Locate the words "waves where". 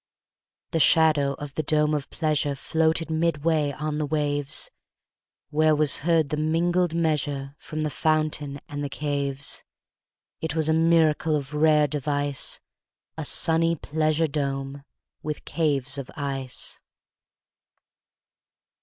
4.07-5.75